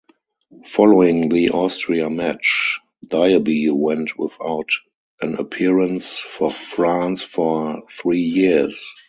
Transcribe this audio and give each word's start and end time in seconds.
Following 0.65 1.29
the 1.29 1.51
Austria 1.51 2.09
match, 2.09 2.79
Diaby 3.05 3.71
went 3.71 4.17
without 4.17 4.71
an 5.21 5.35
appearance 5.35 6.17
for 6.17 6.49
France 6.49 7.21
for 7.21 7.81
three 7.97 8.21
years. 8.23 8.83